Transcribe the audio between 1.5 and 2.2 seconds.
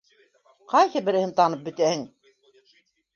бөтәһең?